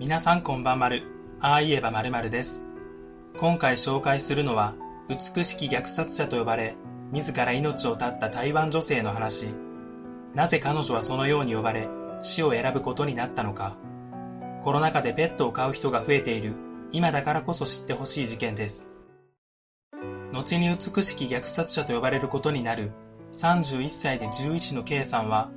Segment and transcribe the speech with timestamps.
[0.00, 1.02] 皆さんこんばんまる。
[1.40, 2.66] ああ言えばまるです。
[3.36, 4.74] 今回紹介するのは、
[5.10, 6.74] 美しき虐殺者と呼ばれ、
[7.12, 9.54] 自ら命を絶った台湾女性の話。
[10.34, 11.86] なぜ彼女はそのように呼ばれ、
[12.22, 13.76] 死を選ぶことになったのか。
[14.62, 16.54] コロナ禍でペットを飼う人が増えている、
[16.90, 18.90] 今だからこそ知ってほしい事件です。
[20.32, 22.90] 後に美しき虐殺者と呼ばれることになる、
[23.32, 25.50] 31歳で獣医師の K さんは、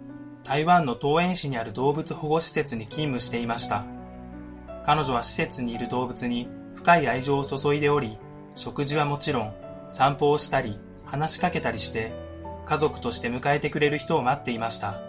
[0.44, 3.97] 台湾の桃園市にある動物保護施設に勤務していました。
[4.88, 8.18] 彼女は施設にいる動物に深い愛情を注いでおり、
[8.56, 9.54] 食事はもちろん、
[9.90, 12.14] 散歩をしたり、話しかけたりして、
[12.66, 15.02] 家族として迎えてくれる人を待っていました。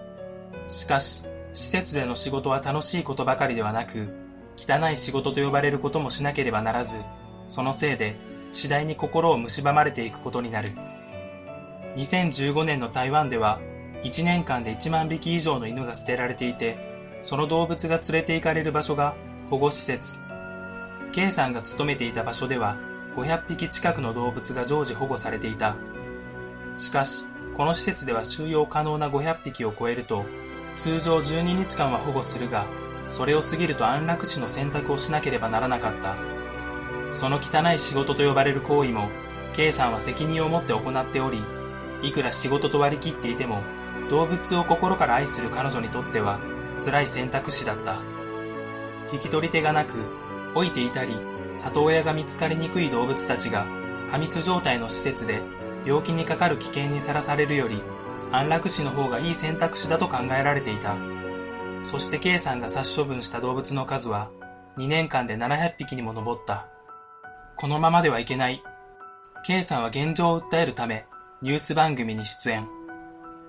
[0.66, 4.08] しかし、施設での仕事は楽しいことばかりではなく、
[4.56, 7.00] 汚い仕事と呼ばれることもしなければならず、
[7.46, 8.16] そのせいで、
[8.50, 10.70] 次第に心を蝕まれていくことになる。
[11.94, 13.60] 2015年の台湾では、
[14.02, 19.14] 1年間で1万匹以上の犬が捨てられていて、その動物が連れて行かれる場所が
[19.50, 20.20] 保護施設。
[21.12, 22.76] K さんが勤めていた場所では
[23.16, 25.76] 500匹近くの動物が常時保護されていた。
[26.76, 30.24] しかし、この施設では収容可能な500匹を超えると、
[30.76, 32.66] 通常12日間は保護するが、
[33.08, 36.14] それを過ぎると安楽死の選択をしなければならなかった。
[37.10, 39.08] その汚い仕事と呼ばれる行為も、
[39.54, 41.42] K さんは責任を持って行っており、
[42.02, 43.62] いくら仕事と割り切っていても、
[44.10, 46.38] 動物を心から愛する彼女にとっては、
[46.78, 48.17] 辛い選択肢だった。
[49.12, 49.94] 引き取り手がなく、
[50.54, 51.14] 老いていたり、
[51.54, 53.66] 里親が見つかりにくい動物たちが、
[54.08, 55.40] 過密状態の施設で
[55.84, 57.82] 病気にかかる危険にさらされるより、
[58.30, 60.96] 安楽死の方がいい選択肢だと考えられていた。
[61.82, 64.30] そして K さんが殺処分した動物の数は、
[64.76, 66.68] 2年間で700匹にも上った。
[67.56, 68.62] このままではいけない。
[69.46, 71.06] K さんは現状を訴えるため、
[71.42, 72.66] ニュース番組に出演。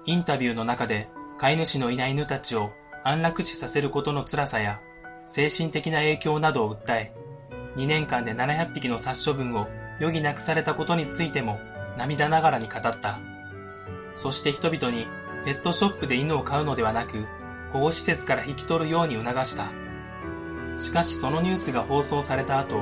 [0.05, 2.71] インタビューの中で、飼い主のいない犬たちを
[3.03, 4.79] 安楽死させることの辛さや、
[5.29, 7.11] 精神的な影響などを訴え、
[7.75, 9.67] 2年間で700匹の殺処分を
[9.99, 11.59] 余儀なくされたことについても
[11.99, 13.19] 涙ながらに語った。
[14.15, 15.05] そして人々に
[15.45, 17.27] ペットショップで犬を飼うのではなく、
[17.69, 19.65] 保護施設から引き取るように促した。
[20.79, 22.81] しかしそのニュースが放送された後、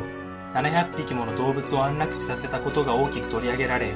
[0.53, 3.93] 700匹もの動物を安楽死させたことが大きく取り上げられ、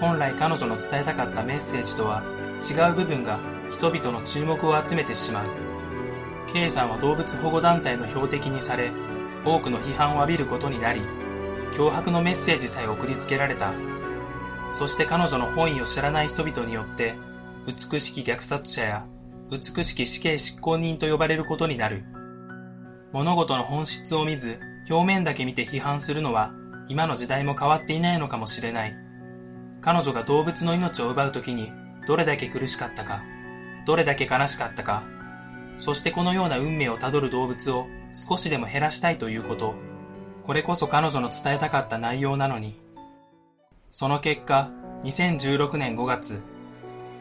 [0.00, 2.22] 本来彼女の伝えたかったメッセージとは
[2.58, 3.38] 違う部分が
[3.70, 5.71] 人々の注目を集めてしまう。
[6.46, 8.90] K さんは動物保護団体の標的にされ、
[9.44, 11.00] 多くの批判を浴びることになり、
[11.72, 13.72] 脅迫のメッセージさえ送りつけられた。
[14.70, 17.14] そして彼女の本意を知らない人々によって、
[17.66, 19.06] 美しき虐殺者や
[19.50, 22.04] 美しき死刑執行人と呼ばれることになる。
[23.12, 26.52] 物事の本質を見ず、表面だけ見て批判するのは、
[26.88, 28.94] 今の時代も変わっていないのかもしれない。
[29.82, 31.70] 彼女が動物の命を奪う時に、
[32.06, 33.22] どれだけ苦しかったか、
[33.84, 35.02] どれだけ悲しかったか、
[35.82, 39.74] そしてこのような運命をたどる動物を少しでも減らしたいということ。
[40.44, 42.76] これこそ彼女の伝えたかった内容なのに。
[43.90, 44.70] その結果、
[45.02, 46.44] 2016年5月、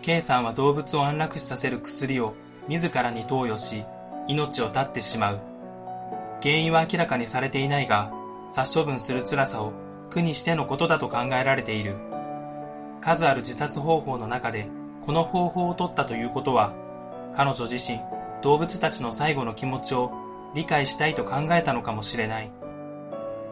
[0.04, 2.36] K さんは動物を安楽死させる薬を
[2.68, 3.84] 自らに投与し、
[4.28, 5.40] 命を絶ってしまう。
[6.44, 8.14] 原因は明らかにされていないが、
[8.46, 9.74] 殺処分する辛さを
[10.12, 11.96] 苦にしてのことだと考えられている。
[13.02, 14.68] 数ある自殺方法の中で、
[15.04, 16.76] この方法を取ったということは、
[17.34, 18.00] 彼女自身、
[18.42, 20.12] 動物たちの最後の気持ちを
[20.54, 22.52] 理解したいと考えたのかもしれない。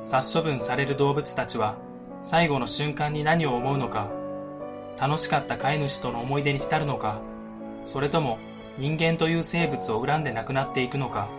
[0.04, 1.76] 殺処分される動物たちは、
[2.22, 4.12] 最後の瞬間に何を思うのか、
[5.00, 7.22] 楽しかった飼い主との思い出に浸るのか、
[7.84, 8.40] それとも
[8.78, 11.30] 人間という生物を恨んで亡くなっていくのか、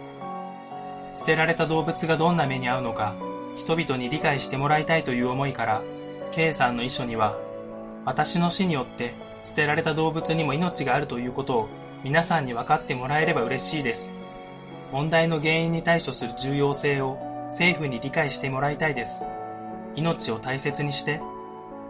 [1.13, 3.15] 捨てられた動物がどんな目に遭うのか、
[3.57, 5.83] 人々に理解してもらいたいという思いから、
[6.31, 7.37] K さんの遺書には、
[8.05, 9.13] 私の死によって
[9.45, 11.69] 捨てられた動物にも命があるということを
[12.03, 14.17] 皆さんに分かってもらえれば嬉しいです。
[14.91, 19.27] 問題の原因に対処する重要性を政府に理解してもらいたいです。
[19.97, 21.21] 命を大切にして。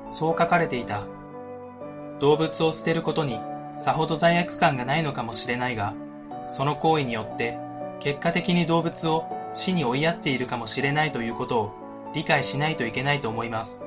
[0.08, 1.04] そう書かれていた。
[2.18, 3.38] 動物を捨てることに
[3.76, 5.94] さほど罪悪感がないのかもしれないが、
[6.48, 7.58] その行為によって
[8.00, 13.86] 結果的に動物を死に追いやっているかもしれないということを理解しないといけないと思います。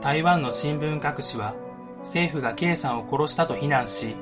[0.00, 1.54] 台湾の新聞各紙は
[1.98, 4.16] 政府が K さんを殺したと非難し、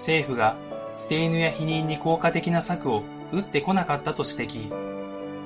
[0.00, 0.56] 政府が
[0.94, 3.02] 捨て犬や避妊に効果的な策を
[3.32, 4.72] 打ってこなかったと指摘。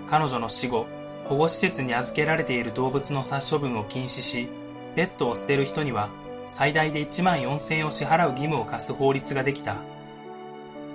[0.06, 0.86] 彼女の死後、
[1.24, 4.48] 保護施設に預けられている動物の殺処分を禁止し、
[4.94, 6.08] ペットを捨てる人には
[6.46, 9.76] 最大で1万4000円を支払う義務を課す法律ができた。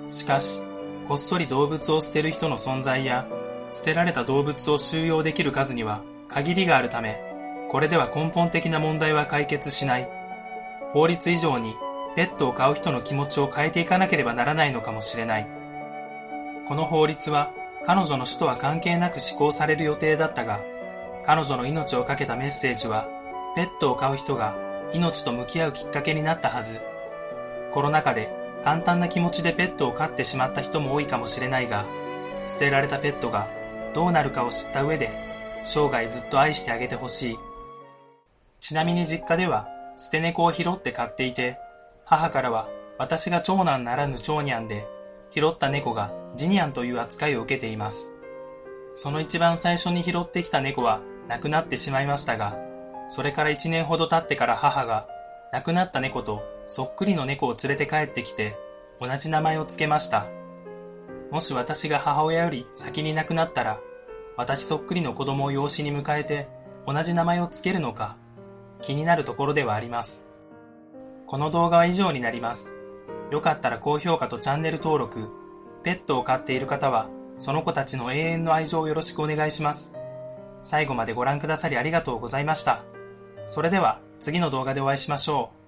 [0.06, 0.62] しかし、
[1.06, 3.26] こっそり動物を捨てる人の存在や、
[3.70, 7.20] 捨てられた動物を収容できる数には限りがあるため、
[7.68, 10.10] これでは根本的な問題は解決しない。
[10.92, 11.74] 法律以上に
[12.16, 15.46] ペットを飼う人の気持ちを変えていかなければならないのかもしれない。
[16.66, 17.52] この法律は
[17.84, 20.60] 彼女の死とは関係なく施行される予定だったが、
[21.24, 23.08] 彼女の命を懸けたメッセージは、
[23.54, 24.56] ペットを飼う人が
[24.92, 26.80] 命と向き合うきっかけになったはず。
[27.72, 28.30] コロナ禍で
[28.62, 31.84] 簡単な気持ちでペットを飼ってしまった人も多いかもしれないが、
[32.46, 33.48] 捨てられたペットが
[33.94, 35.10] どうなるかを知った上で、
[35.62, 37.38] 生涯ずっと愛してあげてほしい。
[38.60, 41.58] ちなみに実家では捨て猫を拾って飼っていて、
[42.10, 42.68] 母からは
[42.98, 44.84] 私が長男ならぬ長ニャンで、
[45.30, 48.16] 拾った猫がジニャンという扱いを受けています。
[48.96, 52.58] その一番最初に拾ってきた猫は亡くなってしまいましたが、
[53.06, 55.06] それから一年ほど経ってから母が
[55.52, 58.56] 亡くなった猫とそっくりの猫を連れて帰ってきて
[59.00, 60.26] 同じ名前を付けました。
[61.30, 63.78] もし私が母親より先に亡くなったら、
[64.36, 66.48] 私そっくりの子供を養子に迎えて
[66.88, 68.16] 同じ名前を付けるのか
[68.82, 70.29] 気になるところではあります。
[71.30, 72.74] この動画は以上になります。
[73.30, 75.30] よかったら高評価とチャンネル登録、
[75.84, 79.94] ペットを飼っている方はその子たちの永遠の愛情をよろしくお願いします。
[80.64, 82.82] 最後までご覧くださりありがとうございました。
[83.46, 85.59] それでは次の動画でお会いしましょう。